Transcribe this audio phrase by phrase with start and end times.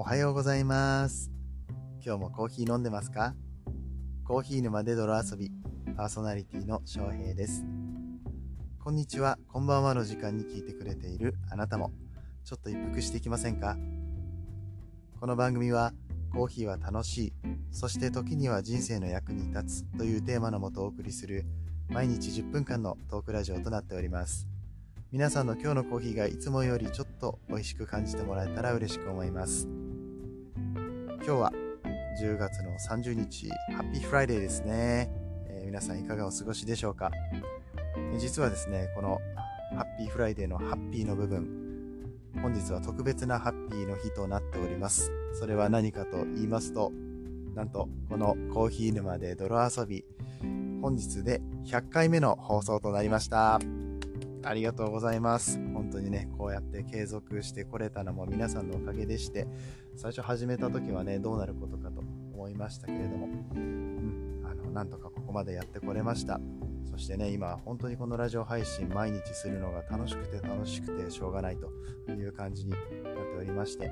[0.00, 1.28] おはようございます。
[2.00, 3.34] 今日もコーヒー飲んでますか？
[4.24, 5.50] コーヒー沼で泥遊び、
[5.96, 7.64] パーソナリティの翔平です。
[8.78, 11.90] こんにちは、こんばんはの時間に聞いてくれているあなたも、
[12.44, 13.76] ちょっと一服していきませんか？
[15.18, 15.92] この番組は、
[16.32, 17.32] コーヒーは楽しい、
[17.72, 21.44] そして時には人生の役に立つというテーマのもとお送りする、
[21.88, 24.46] 毎日10分間のトークラジオとなっております。
[25.10, 29.66] 皆さんの今日のコーヒーがいつもよりちょっと美味しく感じてもらえたら嬉しく思います。
[31.28, 31.52] 今日は
[32.22, 35.10] 10月の30日、ハッピーフライデーですね。
[35.50, 37.10] えー皆さんいかがお過ごしでしょうか？
[38.18, 39.18] 実はですね、この
[39.76, 41.46] ハッピーフライデーのハッピーの部分、
[42.40, 45.12] 本日は特別なハッピーの日となっております。
[45.38, 46.92] それは何かと言いますと、
[47.54, 50.06] なんとこのコーヒー沼で泥遊び、
[50.80, 53.60] 本日で100回目の放送となりました。
[54.48, 55.58] ありがとうございます。
[55.74, 59.46] 本当にね、こうやって継続してこれたのも皆さんのおかげでして、
[59.94, 62.00] 最初始めた時はね、どうなることかと
[62.32, 66.40] 思いましたけれども、うん、あの、なんとかここまでやってこれました。
[66.90, 71.58] そしてね、今、本当にこのラジオ配信毎日するのが楽しくて楽しくてしょうがない
[72.06, 73.90] という感じになっておりまして、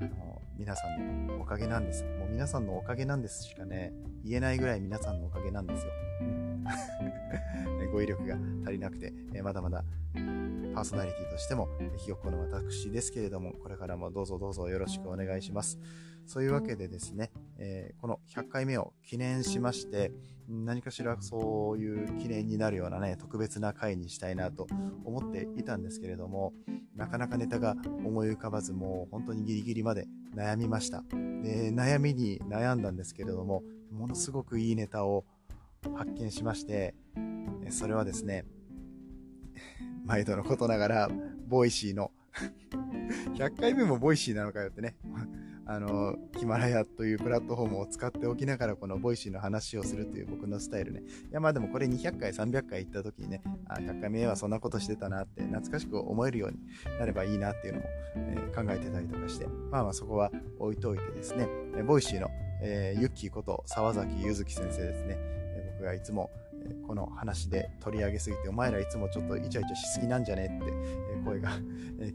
[0.00, 2.02] うんあの、皆さんのおかげなんです。
[2.18, 3.92] もう皆さんのおかげなんですしかね、
[4.24, 5.92] 言えないぐらい皆さんのおかげなんですよ。
[6.22, 6.47] うん
[7.92, 9.84] 語彙力が足りなくて、えまだまだ
[10.74, 15.78] パーソナリティとしてもひよっこの私ですけれども、これからもどうぞどうぞよろしくお願いします。
[16.26, 20.12] そういうわけでですね、えーこの100回目を記念しまして、
[20.48, 24.66] 何かしらそういう記念になるようなね、特別な回にしたいなと
[25.04, 26.52] 思っていたんですけれども、
[26.94, 31.02] なかなかネタが思い浮かばず、もう本当にギリギリまで悩みました。
[31.42, 35.24] で、悩みに悩んだんですけれども、ものすごくいいネタを
[35.96, 36.94] 発見しまして、
[37.70, 38.44] それはですね、
[40.04, 41.10] 毎度のことながら、
[41.46, 42.12] ボイシーの、
[43.34, 44.96] 100回目もボイシーなのかよってね、
[45.70, 51.02] あの、ヒマラヤというプラットフォームを使っておきながら、このボイシーの話をするという僕のスタイルね。
[51.30, 56.58] いや、まあでもこれ200回、300回行った時にね、あ、100回目はそんなことしてたなって、懐かしく思えるように
[56.98, 61.46] なればいいなっていうのも、えー考えてたりとかして、まあまあそこは置いといてですね、
[61.86, 62.30] ボイシーの、
[62.62, 65.18] えーユッキーこと沢崎ゆずき先生ですね、
[65.78, 66.30] 僕がいつも、
[66.86, 70.72] この話で取り上げすぎて、お前らいつもちょっとイチャイチャしすぎなんじゃねって、
[71.24, 71.50] 声が、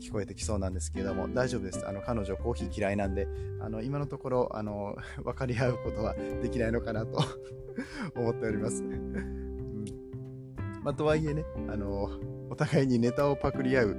[0.01, 1.87] 聞こえてきそうなんですけれども、大丈夫です。
[1.87, 3.27] あの、彼女コーヒー嫌いなんで、
[3.61, 7.19] あの、今のところ、あの、分かり合うことはできないのかなと
[8.15, 8.83] 思っております。
[10.83, 12.09] まあ、とはいえね、あの、
[12.49, 13.95] お互いにネタをパクり合う、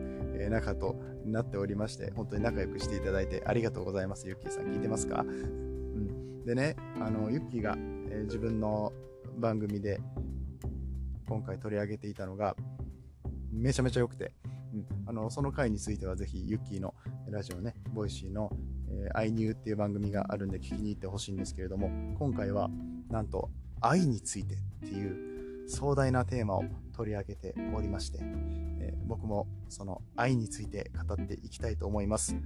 [0.50, 4.28] 仲となっておりまして、本当に仲良くしていただいてありがとうございます。
[4.28, 5.24] ゆっきーさん聞いてますか？
[5.24, 6.44] うん。
[6.44, 7.76] でね、あの、ゆっきーが、
[8.10, 8.92] えー自分の
[9.38, 10.00] 番組で
[11.28, 12.56] 今回取り上げていたのが、
[13.52, 14.32] めちゃめちゃ良くて、
[14.72, 16.94] うん、あのその回についてはぜひユッキーの
[17.30, 18.50] ラジオね、ボイシーの、
[18.90, 22.70] えー、iNew っていう番組があるんで聞きに行ってほしいんですけれども、今回は
[23.10, 23.50] なんと
[23.80, 26.64] 愛についてっていう壮大なテーマを
[26.94, 28.64] 取り上げておりまして、えー
[29.06, 32.36] 僕もその愛について語っていきたいと思います。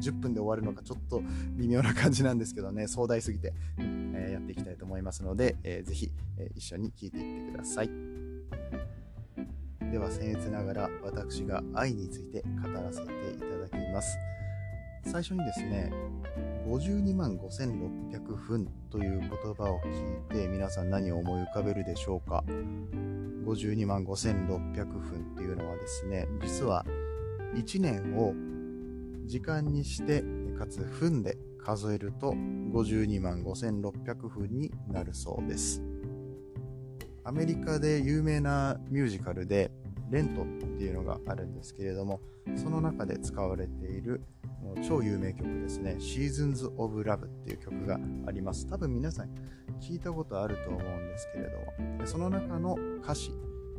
[0.00, 1.22] 10分で終わるのかちょっと
[1.56, 7.90] 微妙な感じなんですけどね、壮大すぎて、えやっていきたいと思いますので、えーぜひ、え一緒に聞いていってください。
[9.90, 14.18] では僭越ながら私が愛について語らせていただきます。
[15.04, 15.90] 最初にですね、
[16.66, 26.84] 52万5600分という言葉を聞いて皆さん何を思い浮かべるでしょうか？52万5600分っていうのはですね、実は
[27.54, 28.34] 1年を
[29.28, 30.24] 時間にして
[30.58, 35.82] かつ分で数えると52万5600分になるそうです。
[37.24, 39.70] アメリカで有名なミュージカルで
[40.10, 42.22] レントっていうのがあるんですけれども
[42.56, 44.22] その中で使われている
[44.86, 49.28] 超有名曲ですね Seasons of Love っていう曲があります多分皆さん
[49.78, 51.58] 聞いたことあると思うんですけれど
[51.98, 53.32] もその中の歌詞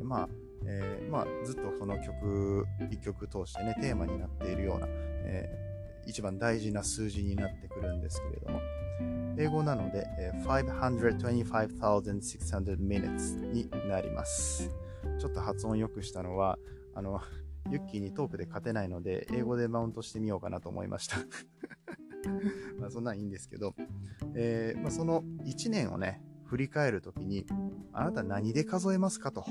[0.04, 0.30] まあ
[0.66, 5.70] えーまあ、ずっとその曲一曲通してねテーマになっているような、えー
[6.06, 8.62] 一番大事な数字になってくるんですけれども
[9.38, 14.70] 英語なので、えー525,600 minutes になります。
[15.20, 16.58] ちょっと発音良くしたのは、
[16.94, 17.22] あの、
[17.70, 21.18] ユッキーにトークで勝てないので、英語でマウントしてみようかなと思いました。
[22.80, 23.76] まあそんなんいいんですけど、
[24.36, 27.46] えーまあ、その1年をね、振り返るときに、
[27.94, 29.46] あなた何で数えますかと。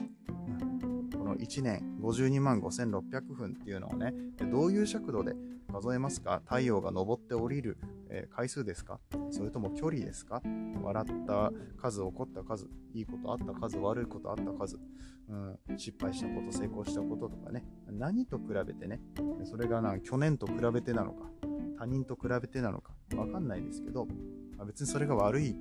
[1.39, 4.13] 1年52万5600分っていうのをね、
[4.51, 5.35] どういう尺度で
[5.73, 6.43] 数えますか？
[6.45, 7.79] 太陽が昇って降りる、
[8.11, 9.01] え回数ですか？
[9.31, 10.43] それとも距離ですか？
[10.83, 14.79] 笑った数、怒った数、いいことあった数、悪いことあった数、
[15.29, 19.01] うん、失敗したこと、成功したこととかね、何と比べてね、
[19.45, 21.31] それがな去年と比べてなのか、
[21.79, 24.09] 他人と比べてなのかわかんないですけど、
[24.67, 25.55] 別にそれが悪い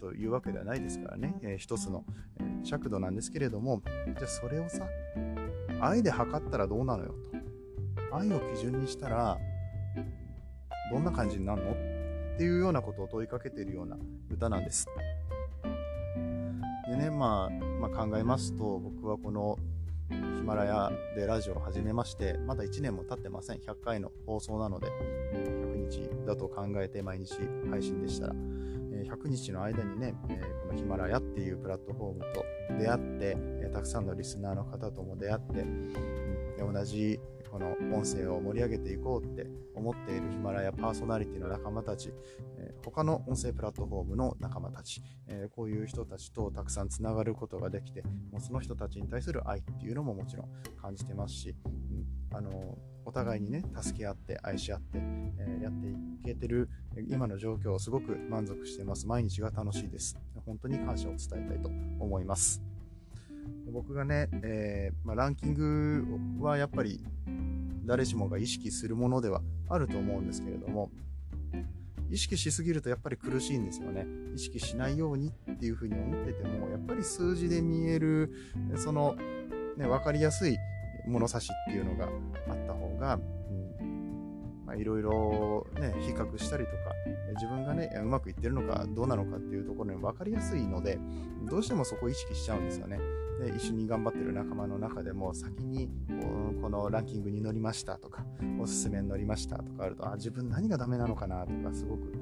[0.00, 2.04] というわけではないですからね、えー、一つの、
[2.40, 4.86] え、尺度なんですけれども、じゃあそれをさ、
[5.80, 7.14] 愛で測ったらどうなのよ
[8.10, 8.16] と。
[8.16, 9.38] 愛を基準にしたら、
[10.90, 11.70] どんな感じになるの？
[11.70, 11.74] っ
[12.38, 13.96] ていうようなことを問いかけているような
[14.30, 14.86] 歌なんです。
[16.88, 17.50] でね、まあ、
[17.80, 19.58] まあ、考えますと、僕はこの
[20.08, 23.58] ヒマラヤでラジオを始めまして、まだ1年も経ってません。
[23.58, 24.88] 100回の放送なので、
[25.34, 27.34] 100日だと考えて毎日
[27.70, 28.34] 配信でしたら、
[28.90, 32.44] 100日の間にね、このヒマラヤっていうプラットフォームと
[32.78, 33.36] 出会って、
[33.72, 35.64] たくさんのリスナーの方とも出会って、
[36.60, 37.18] で同じ
[37.50, 42.12] この音声を盛り上げていこうって思っているヒマラヤパーソナリティの仲間たち、
[42.58, 50.48] えー、他の音声プラットフォームの仲間たち、え、こういう人たちとたくさんつながることができて、もうその人たちに対する愛っていうのももちろん
[50.80, 56.68] 感じてますし、うん、あのお互いにね、助け合って、愛し合って、えー、やっていけてる
[57.08, 59.08] 今の状況をすごく満足してます。
[59.08, 60.16] 毎日が楽しいです。
[60.46, 61.68] 本当に感謝を伝えたいと
[61.98, 62.62] 思います。
[63.72, 66.04] 僕がね、えー、まあ、ランキング
[66.40, 67.00] はやっぱり
[67.84, 70.90] 誰しもが意識するものではあると思うんですけれども、
[72.10, 74.06] 意識しすぎるとやっぱり苦しいんですよね。
[74.34, 78.32] 意識しないようにっていうふうに思ってても、やっぱり数字で見える、
[78.76, 79.16] その、
[79.76, 80.56] ね、分かりやすい
[81.06, 82.08] 物差しっていうのが
[82.48, 83.20] あった方が、
[84.70, 86.94] まいろいろね、比較したりとか、
[87.34, 90.98] 自分がね、うまくいってるのかどうなのかっていうところに分かりやすいので、
[91.48, 92.98] どうしてもそこを意識しちゃうんですよね。
[93.40, 95.88] で一緒に頑張ってる仲間の中でも先に
[96.60, 98.26] このランキングに乗りましたとか
[98.60, 102.12] おすすめに乗りましたとかあるとあ自分何がダメなのかなとかすごく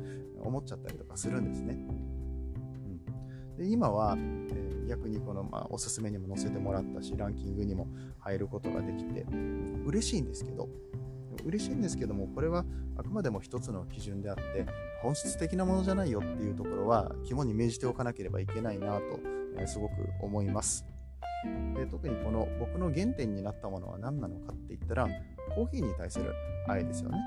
[0.41, 1.77] 思っちゃったりとかするんですね。
[3.59, 7.89] で今は、えー、逆にこの、まあ、おすすめにも載せてもらったしランキングにも
[8.21, 9.27] 入ることができて
[9.85, 10.69] 嬉しいんですけど
[11.49, 12.65] 嬉しいんですけどもこれは
[12.97, 14.67] あくまでも一つの基準であって
[15.03, 19.21] 本質的なものじゃないよっていうところは肝に銘じておかなければいけないなと、
[19.59, 20.85] え、すごく思います。
[21.77, 25.09] で特にこの僕の原点になったものは何なのかって言ったら
[25.55, 26.35] コーヒーに対する
[26.67, 27.19] 愛ですよね。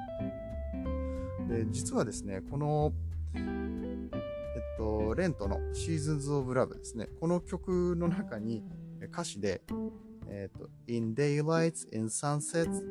[1.47, 2.93] で実はですねこの
[3.33, 8.63] えっとレントの Seasons of Love ですねこの曲の中に
[9.11, 9.61] 歌詞で
[10.31, 12.81] えっと In daylights, in sunsets,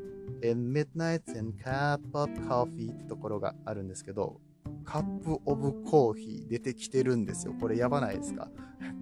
[0.42, 4.40] in midnights, in cup of coffee ってところがあるんですけど
[4.84, 7.54] カップオブコーヒー出てきてるんですよ。
[7.60, 8.48] これやばないですか？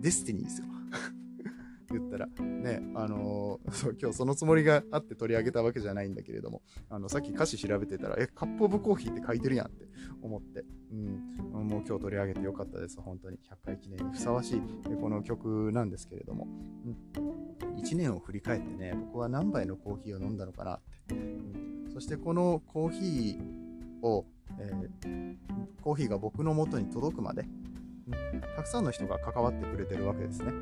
[0.00, 0.66] デスティニーですよ。
[1.90, 6.60] 言ったら、ね、あのー、今日そのつもりがあって取り上げたわけじゃないんだけれども、
[6.90, 9.88] あの、さっき歌詞調べてたら、え、カップオブコーヒーって書いてるやんって
[10.20, 13.00] 思って、うん、もう今日取り上げてよかったです。
[13.00, 14.60] 本当に100回記念にふさわしい、
[15.00, 16.46] この曲なんですけれども、
[16.84, 17.37] うん、
[17.88, 24.26] 1年を振り返ってね、僕は何杯のコーヒーを飲んだのかなって、うん、そしてこのコーヒーを、
[24.58, 25.36] えー、
[25.82, 30.52] コーヒーが僕の元に届くまで、うんたくさんの人が関わってくれてるわけですね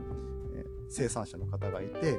[0.54, 0.64] え。
[0.88, 2.18] 生産者の方がいて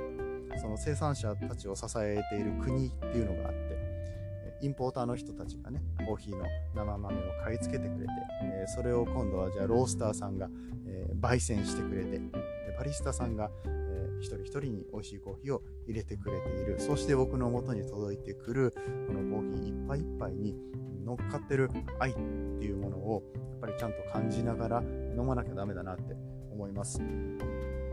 [0.57, 3.77] その生産者たちを支えている国っていうのがあって
[4.61, 10.49] インポーターの人たちがねコーヒーの生豆を買い付けてくれて、えそれを今度はじゃあロースターさんが、
[10.87, 12.19] え焙煎してくれて
[12.75, 13.51] バリスタさんが、
[14.19, 18.73] 一人一人に美味しいコーヒーを入れてくれているそして僕の元に届いてくる
[19.07, 20.55] このコーヒー一杯一杯に
[21.05, 22.19] 乗っかってる愛って
[22.65, 24.83] いうものをやっぱりちゃんと感じながら
[25.17, 26.15] 飲まなきゃダメだなって
[26.51, 27.01] 思います。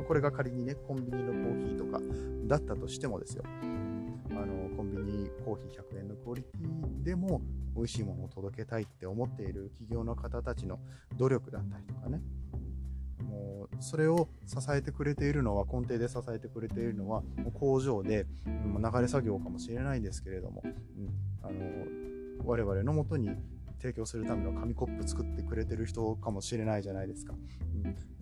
[0.07, 2.01] これが仮にね、コンビニのコーヒーとか
[2.47, 3.45] だったとしてもですよ。
[3.47, 7.41] あの、コンビニコーヒー100円のクオリティでも
[7.75, 10.79] 美味しいものを届けたいって思っている企業の方たちの
[11.17, 12.21] 努力だったりとかね。
[13.81, 17.23] それを支えてくれているのは、根底で支えてくれているのは、
[17.55, 20.75] 工場で、流れ作業かもしれないんですけれども、うん、
[21.43, 21.61] あの、
[22.45, 23.31] 我々のもとに
[23.85, 27.35] 提供するための紙コップ作ってくれてる人かもしれないじゃないですか。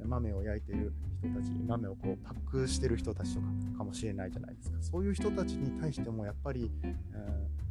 [0.01, 0.93] うん、豆を焼いてる
[1.23, 3.47] 人たち、豆をこうパックしてる人たちとか
[3.79, 4.79] かもしれないじゃないですか。
[4.81, 6.87] そういう人たちに対してもやっぱり、え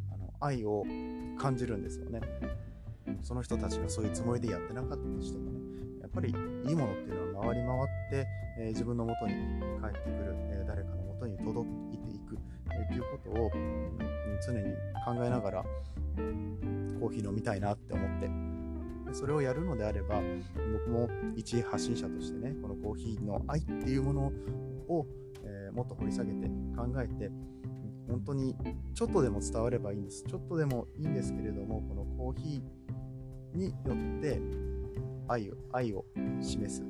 [0.09, 0.85] ー、あの愛を
[1.37, 2.21] 感じるんですよね。
[3.21, 5.59] その人たちがそういうつもりでやってなかったとしてもね、
[6.11, 8.27] っぱりいいものっていうのは回り回って、
[8.59, 9.33] えー、自分のもとに
[9.81, 12.37] 帰ってくる、えー、誰かのもとに届いていく、
[12.71, 13.97] えー、ということを、うん、
[14.45, 14.73] 常に
[15.05, 15.63] 考えながら、
[16.99, 18.29] コーヒー飲みたいなって思って。
[19.11, 20.21] でそれをやるのであれば
[20.73, 24.31] 僕も一発信者としてねこのコーヒーの愛っていうもの
[24.87, 25.05] を、
[25.43, 27.29] えー、もっと掘り下げて考えて
[28.07, 28.55] 本当に
[28.93, 30.23] ちょっとでも伝わればいいんです。
[30.23, 34.39] ちょっとでもいいんですけれどもこのコーヒーによって
[35.27, 36.05] 愛を愛を
[36.41, 36.83] 示す、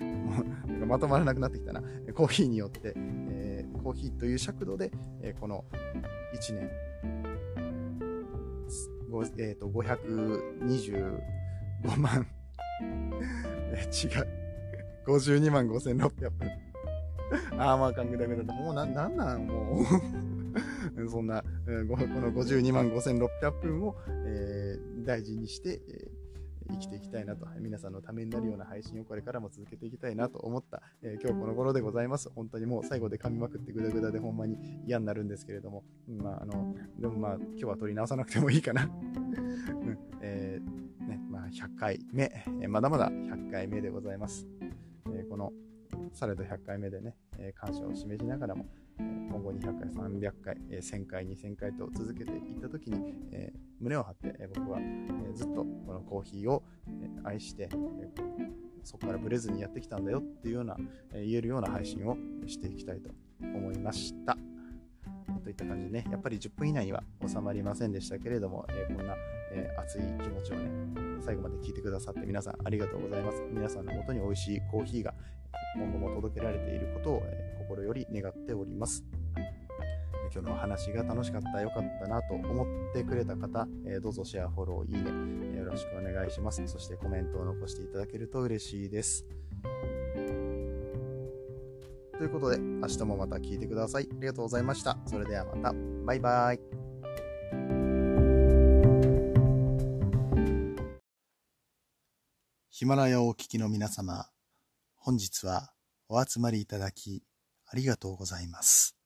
[0.00, 1.82] えー、 まとまらなくなってきたな
[2.14, 4.90] コーヒーによって、えー、コーヒーという尺度で、
[5.22, 5.64] えー、この
[6.34, 6.70] 1年
[9.38, 11.20] えっ、ー、と、525
[11.98, 12.26] 万
[13.72, 14.26] え、違う。
[15.06, 16.50] 52万5600分。
[17.58, 18.54] ああ、まあ、かんぐだぐだ。
[18.54, 19.80] もうな、なんなんも
[20.96, 26.15] うそんな、この52万5600分を、えー、大事にして、えー
[26.70, 32.30] 生きていきたいなと、皆さんのためになるような配信をこれからも続けていきたいなと思った、えー、今日この頃でございます。
[32.34, 34.56] 本当にもう最後で噛みまくってグダグダでほんまに
[34.86, 38.84] 嫌になるんですけれども、まあ、あの、でもまあ、今日は取り直さなくてもいいかな。
[38.84, 44.46] うんえー、ね、まあ、100回目、えー、まだまだ100回目でございます。
[45.12, 45.52] えー、この、
[46.12, 48.66] されど100回目でね、え感謝を示しながらも、
[48.98, 56.62] 今後200回、300回、1000回、2000回と続けていったときに、えー、胸を張って、え僕は、えずっとこのコーヒーを、
[57.02, 57.68] え愛して、
[58.00, 58.08] え
[58.82, 60.76] そこからブレずにやってきたんだよっていうような、
[61.12, 63.10] え言えるような配信をしていきたいと
[63.40, 64.36] 思いました。
[65.42, 69.14] といった感じでね、やっぱり10分以内には収まりませんでしたけれども、えこんな、
[69.56, 70.70] え熱い気持ちをね、
[71.24, 73.42] 最後まで聞いてくださって皆さんありがとうございます。
[73.50, 75.14] 皆さんのもとに美味しいコーヒーが
[75.76, 79.04] 今後も届けられていることを、え心より願っております。
[80.32, 85.10] 今日の話が楽しかった、良かったなと思ってくれた方、えどうぞシェア、フォロー、いいね、
[85.54, 86.66] えよろしくお願いします。
[86.66, 89.24] そしてコメントを残していただけると嬉しいです。
[92.18, 94.08] ということで、明日もまた聞いてください。
[94.10, 94.98] ありがとうございました。
[95.06, 95.74] それではまた。
[96.04, 96.75] バイバイ。
[102.78, 104.26] ヒマラヤをお聞きの皆様、
[104.96, 105.72] 本日は
[106.10, 107.22] お集まりいただき
[107.64, 108.98] ありがとうございます。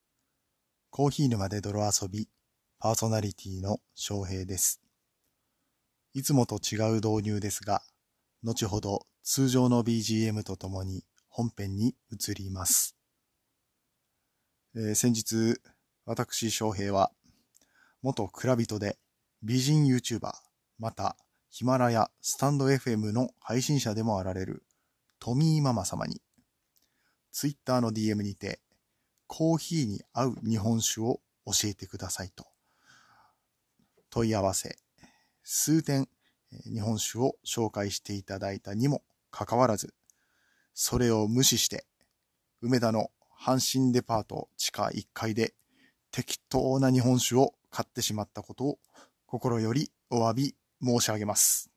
[0.90, 2.28] コーヒー沼で泥遊び、
[2.80, 4.82] パーソナリティの翔平です。
[6.14, 7.80] いつもと違う導入ですが、
[8.42, 12.96] 後ほど通常の BGM とともに本編に移ります。
[14.74, 15.60] えー、先日、
[16.06, 17.12] 私翔平は、
[18.02, 18.98] 元蔵人で
[19.44, 20.32] 美人 YouTuber、
[20.80, 21.16] また
[21.52, 24.62] ヒマラヤ、スタンド FM の配信者でもあられる
[25.18, 26.22] トミーママ様に
[27.32, 28.60] ツイッターの DM にて、
[29.26, 32.46] コーヒーに合う日本酒を教えてくださいと
[34.10, 34.78] 問い合わせ、
[35.42, 36.08] 数点
[36.72, 39.02] 日本酒を紹介していただいたにも
[39.32, 39.92] かかわらず、
[40.72, 41.84] それを無視して、
[42.62, 45.52] 梅田の阪神デパート地下1階で
[46.12, 48.78] 適当な日本酒を買ってしまったことを
[49.26, 51.70] 心よりお詫び申し上げます。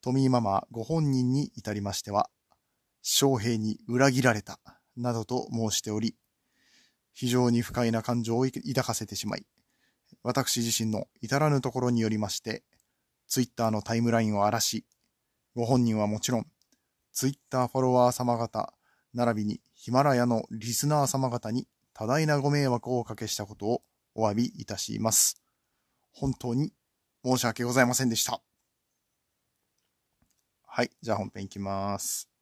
[0.00, 2.28] トミーママご本人に至りましては、
[3.02, 4.58] 将兵に裏切られた、
[4.96, 6.16] などと申しており、
[7.12, 9.46] 非常に不快な感情を抱かせてしまい、
[10.22, 12.62] 私自身の至らぬところによりまして、
[13.28, 14.84] ツイッターのタイムラインを荒らし、
[15.54, 16.46] ご本人はもちろん、
[17.12, 18.74] ツイッターフォロワー様方、
[19.12, 23.82] 並びにヒマラヤのリスナー様方に多大なご迷惑をおかけしたことを
[24.14, 25.40] お詫びいたします。
[26.12, 26.72] 本当に
[27.24, 28.40] 申し訳ございませんでした。
[30.66, 32.33] はい、じゃあ本編いきます。